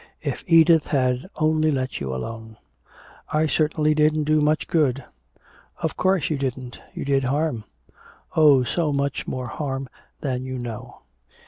"If 0.23 0.43
Edith 0.47 0.87
had 0.87 1.27
only 1.35 1.69
let 1.69 1.99
you 1.99 2.11
alone." 2.11 2.57
"I 3.31 3.45
certainly 3.45 3.93
didn't 3.93 4.23
do 4.23 4.41
much 4.41 4.67
good." 4.67 5.03
"Of 5.77 5.95
course 5.95 6.31
you 6.31 6.39
didn't 6.39 6.81
you 6.95 7.05
did 7.05 7.25
harm 7.25 7.65
oh, 8.35 8.63
so 8.63 8.91
much 8.91 9.27
more 9.27 9.45
harm 9.45 9.87
than 10.21 10.43
you 10.43 10.57
know." 10.57 11.01